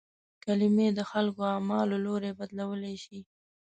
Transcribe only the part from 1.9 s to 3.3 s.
لوری بدلولای شي.